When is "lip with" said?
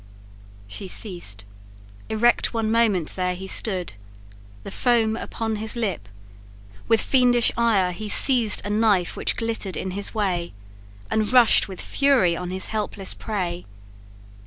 5.75-6.99